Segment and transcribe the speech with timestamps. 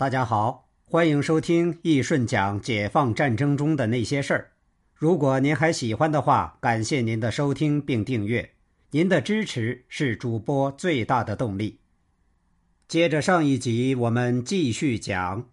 [0.00, 4.52] 大家好，欢迎收听易顺讲解放战争中的那些事儿。
[4.94, 8.52] 如果您还喜欢的话，感谢您的收听并订阅，
[8.92, 11.80] 您的支持是主播最大的动力。
[12.88, 15.50] 接着上一集，我们继续讲。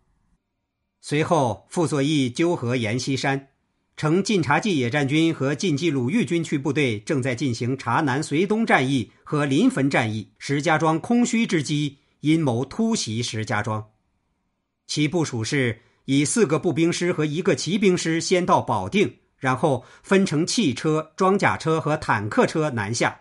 [1.01, 3.49] 随后，傅作义纠合阎锡山，
[3.97, 13.89] 称晋察冀野战军和晋冀鲁豫军区部队正在进行察南绥东战役和临汾战役，石家庄空虚之机，阴谋突袭石家庄。
[14.87, 23.19] 其部署是以四个步兵师和一个骑兵师先到保定，然后分成汽车、装甲车和坦克车南下。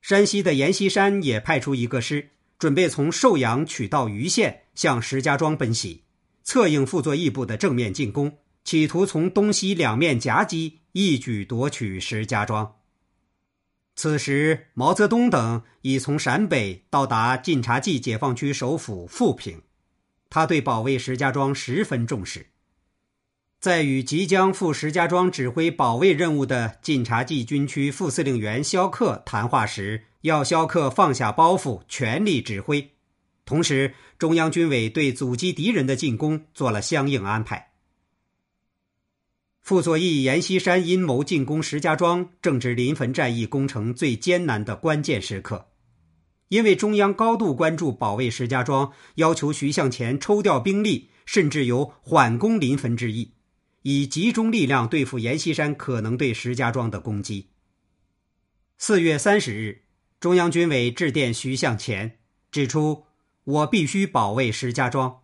[0.00, 6.04] 山西的阎锡山也派出一个师，准备从寿阳取道盂县，向石家庄奔袭，
[6.42, 12.76] 策应傅作义部的正面进攻，企图从东西两面夹击，一举夺取石家庄。
[13.96, 19.60] 此时，毛泽东等已从陕北到达晋察冀解放区首府阜平。
[20.30, 22.46] 他对保卫石家庄十分重视，
[23.58, 32.92] 在与即将赴石家庄指挥保卫任务的晋察冀军区副司令员肖克谈话时，要肖克放下包袱，全力指挥。
[33.44, 37.72] 同时，中央军委对阻击敌人的进攻做了相应安排。
[39.60, 45.69] 傅作义、阎锡山阴谋进攻石家庄，正值临汾战役攻城最艰难的关键时刻。
[46.50, 53.34] 因为中央高度关注保卫石家庄，要求徐向前抽调兵力，甚至有缓攻临汾之意，
[53.82, 57.50] 以集中力量对付阎锡山可能对石家庄的攻击。
[58.78, 59.82] 四月三十日，
[60.18, 62.18] 中央军委致电徐向前，
[62.50, 63.04] 指出
[63.44, 65.20] ：“我必须保卫石家庄，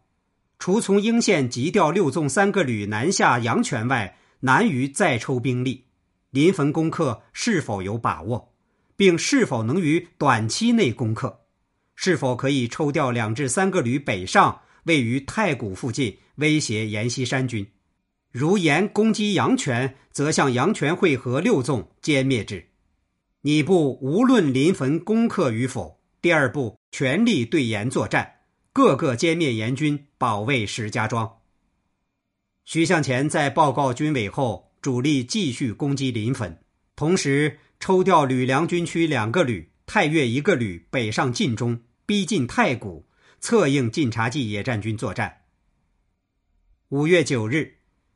[0.61, 5.87] 除从英县急调六纵三个旅南下阳泉外，难于再抽兵力。
[6.31, 8.53] 临汾攻克是否有把握？”
[8.97, 11.41] 并是否能于短期内攻克？
[11.95, 17.67] 是否可以抽调两至三个旅北上，位于太谷附近，威胁阎锡山军？
[18.31, 22.67] 如言攻击阳泉，则向阳泉会合六纵，歼灭之。
[23.41, 28.31] 你部无论临汾攻克与否，第二步全力对阎作战，
[28.75, 31.31] 各个歼灭阎军，保卫石家庄。
[32.67, 36.59] 徐向前在报告军委后，主力继续攻击临汾，
[36.95, 37.59] 同时。
[37.87, 43.07] 抽调吕梁军区两个旅、太岳一个旅北上晋中，逼近太谷，
[43.39, 45.43] 策应晋察冀野战军作战。
[46.89, 47.75] 五月九日，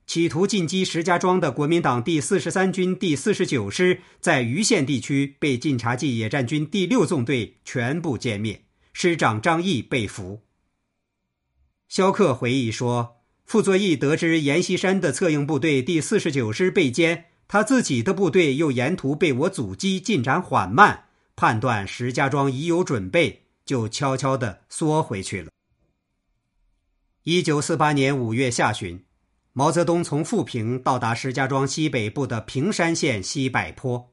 [0.08, 10.42] 企图进击石家庄的国民党第四十三军第四十九师，在盂县地区被晋察冀野战军第六纵队全部歼灭，师长张毅被俘。
[11.88, 25.50] 萧克回忆说：“傅作义得知阎锡山的策应部队第四十九师被歼。”他自己的部队又沿途被我阻击，进展缓慢，判断石家庄已有准备，就悄悄地缩回去了。
[27.24, 29.04] 一九四八年五月下旬，
[29.52, 34.12] 毛泽东从富平到达石家庄西北部的平山县西柏坡，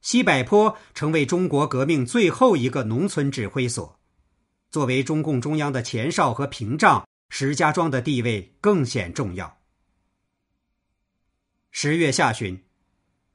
[0.00, 4.00] 西柏坡成为中国革命最后一个农村指挥所，
[4.70, 9.58] 作为中共中央的前哨和屏障，石家庄的地位更显重要。
[11.78, 12.58] 十月下旬，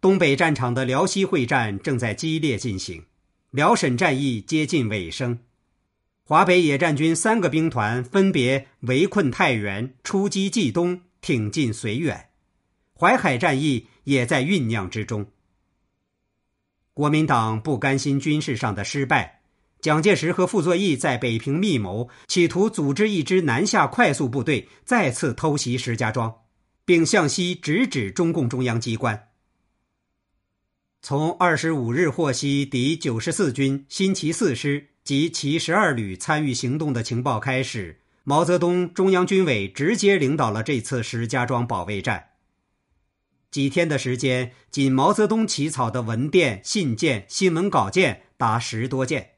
[0.02, 3.06] 东北战场的辽西会战正在激烈进行，
[3.52, 5.38] 辽沈战役接近尾声。
[6.24, 12.30] 华北野战军三个兵团分别围困太原、出击冀东、挺进绥远，
[13.00, 15.28] 淮海战役也在酝酿之中。
[16.96, 19.44] 国民党不甘心军事上的失败，
[19.82, 26.41] 蒋介石和傅作义在北平密谋，企图组织一支南下快速部队，再次偷袭石家庄。
[26.92, 29.30] 并向西直指中共中央机关。
[31.02, 42.32] 从二十五日获悉敌九十四军新七四师及其十二旅参与行动的情报开始，毛泽东中央军委直接领导了这次石家庄保卫战。
[43.52, 49.36] 几天的时间，仅毛泽东起草的文电、信件、新闻稿件达十多件。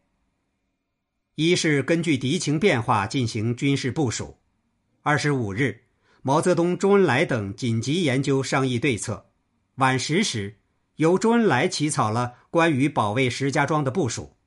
[1.35, 4.39] 一是根据敌情变化进行军事部署。
[5.03, 5.82] 二十五日。
[6.25, 9.25] 毛泽东、周恩来等紧急研究商议对策。
[9.75, 10.55] 晚十时，
[10.95, 14.37] 由周恩来起草了关于保卫石家庄的部署，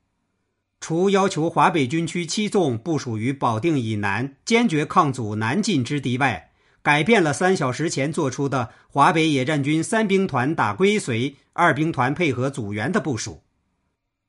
[0.81, 13.43] 除要求华北军区七纵部署于保定以南，坚决抗阻南进之敌外，改变了三小时前做出的华北野战军三兵团打归绥，二兵团配合阻援的部署，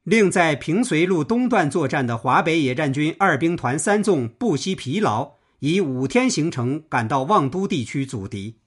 [0.03, 5.36] 另在平绥路东段作战的华北野战军二兵团三纵不惜疲劳。
[5.59, 8.59] 以五天行程赶到望都地区阻敌，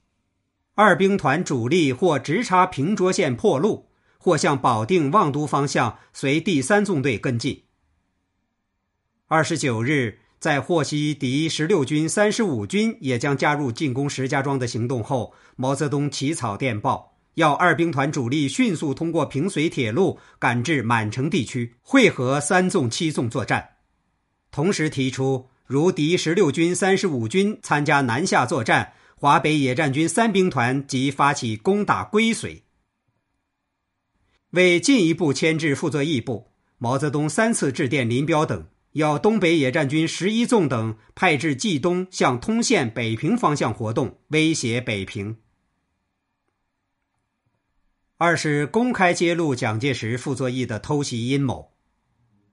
[0.75, 7.63] 二兵团主力或直插平卓县破路，或向保定、望都方向随第三纵队跟进。
[9.27, 23.69] 二十九日，在获悉敌十六军、三十五军也将加入进攻石家庄的行动后，毛泽东起草电报，要二兵团主力迅速通过平绥铁路赶至满城地区，会合三纵、七纵作战。
[24.51, 32.63] 同时提出，如敌十六军、三十五军参加南下作战，华北野战军三兵团即发起攻打归绥。
[34.49, 38.67] 为进一步牵制傅作义部，毛泽东三次致电林彪等。
[38.91, 45.37] 要东北野战军十一纵等派至冀东，向通县、北平方向活动，威胁北平。
[48.17, 51.71] 二是公开揭露蒋介石、傅作义的偷袭阴谋。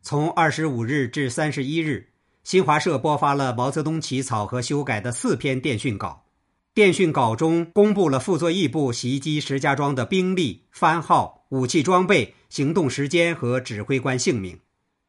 [0.02, 2.07] 从二十五日至三十一日，
[2.48, 6.24] 新华社播发了毛泽东起草和修改的四篇电讯稿。
[6.72, 14.58] 电讯稿中公布了傅作义部袭击石家庄的兵力、番号、武器装备、行动时间和指挥官姓名。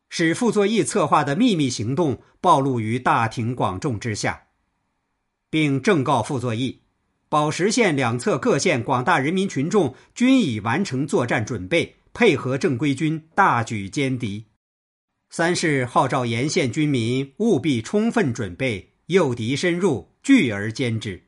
[0.09, 4.47] 使傅作义策划的秘密行动暴露于大庭广众之下，
[5.49, 6.81] 并正告傅作义，
[7.29, 14.47] 宝石县两侧各县广大人民群众均已完成作战准备，配合正规军大举歼敌。
[15.31, 21.23] 三是号召沿线军民务必充分准备，诱敌深入，聚而歼之。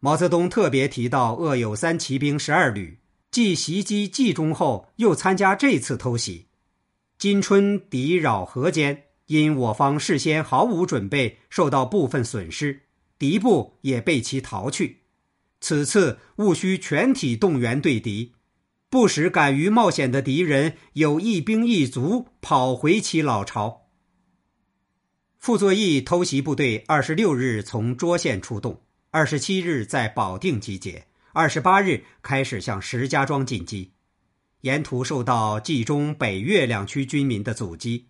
[0.00, 2.98] 毛泽东特别提到鄂有三骑兵十二旅，
[3.30, 6.46] 继袭击冀中后，又参加这次偷袭。
[7.16, 12.82] 今春敌扰河间，因我方事先毫无准备，受到部分损失，
[13.16, 15.02] 敌部也被其逃去。
[15.60, 18.33] 此次务需全体动员对敌，
[18.94, 23.88] 不使敢于冒险的敌人有一兵一卒跑回其老巢。
[25.36, 28.80] 傅作义偷袭部队二十六日从涿县出动，
[29.10, 33.94] 二十七日在保定集结，二十八日开始向石家庄进击。
[34.60, 38.06] 沿途受到冀中、北岳两区军民的阻击，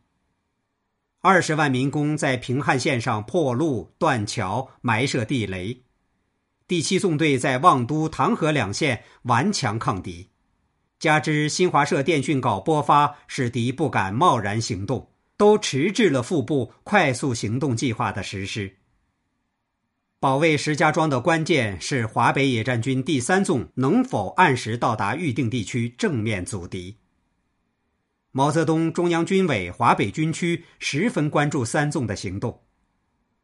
[1.23, 5.83] 二十万民工在平汉线上破路、断桥、埋设地雷。
[6.69, 10.29] 第七纵队在望都、唐河两线顽强抗敌，
[10.99, 18.77] 加之新华社电讯稿播发，使敌不敢贸然行动，都迟滞了副部快速行动计划的实施。
[20.19, 26.97] 保卫石家庄的关键是华北野战军第三纵能否按时到达预定地区正面阻敌。
[28.31, 32.63] 毛泽东、中央军委华北军区十分关注三纵的行动。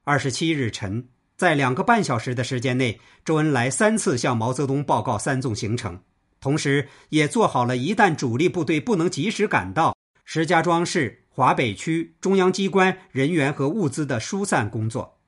[0.04, 1.06] 二十七日晨，
[1.36, 6.02] 在两个半小时的时间内，周恩来三次向毛泽东报告三纵行程，
[6.40, 9.94] 同时也做好了一旦主力部队不能及时赶到，
[10.24, 15.18] 石家庄市华北区中央机关人员和物资的疏散工作。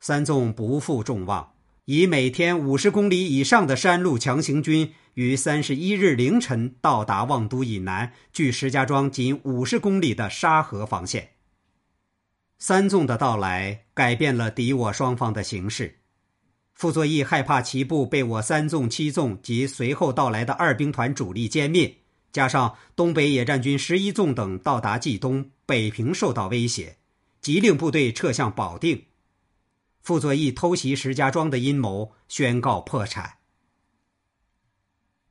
[0.00, 1.54] 三纵不负众望，
[1.86, 11.30] 以每天五十公里以上的山路强行军，于三十一日凌晨到达望都以南，距石家庄仅五十公里的沙河防线。
[12.58, 16.00] 三纵的到来改变了敌我双方的形势。
[16.74, 21.96] 傅作义害怕其部被我三纵、七纵及随后到来的二兵团主力歼灭，
[22.32, 26.96] 加上东北野战军十一纵等到达冀东、北平受到威胁，
[27.40, 29.04] 急令部队撤向保定。
[30.02, 33.34] 傅作义偷袭石家庄的阴谋宣告破产。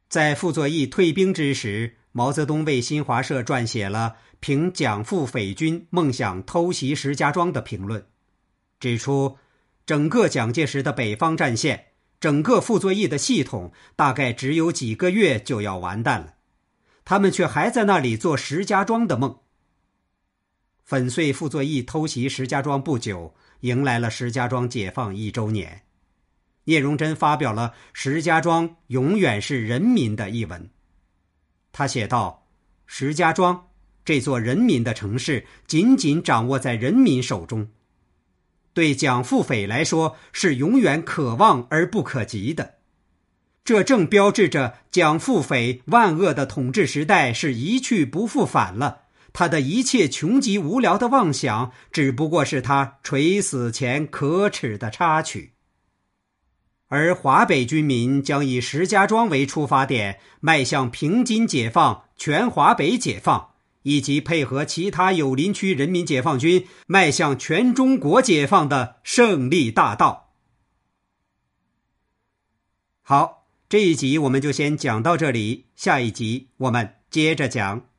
[0.08, 8.06] 在傅作义退兵之时，毛泽东为新华社撰写了评蒋傅匪军梦想偷袭石家庄的评论，
[8.80, 9.38] 指出，
[9.86, 11.88] 整个蒋介石的北方战线，
[12.20, 16.36] 整个傅作义的系统，大概只有几个月就要完蛋了，
[17.04, 19.40] 他们却还在那里做石家庄的梦。
[20.84, 23.36] 粉碎傅作义偷袭石家庄不久。
[23.64, 25.84] 迎来了石家庄解放一周年，
[26.66, 30.70] 聂荣臻发表了《石家庄永远是人民的》一文。
[31.72, 32.46] 他写道
[32.86, 33.70] ：“石家庄
[34.04, 37.70] 这座人民的城市，紧紧掌握在人民手中，
[38.74, 42.76] 对蒋复匪来说是永远可望而不可及的。
[43.64, 49.02] 这正标志着蒋复匪万恶的统治时代是一去不复返了。”
[49.36, 55.54] 他的一切穷极无聊的妄想，只不过是他垂死前可耻的插曲。
[56.88, 63.53] 而华北军民将以石家庄为出发点，迈向平津解放、全华北解放，
[63.84, 70.34] 以及配合其他友邻区人民解放军迈向全中国解放的胜利大道。
[73.02, 77.93] 好，这一集我们就先讲到这里，下一集我们接着讲。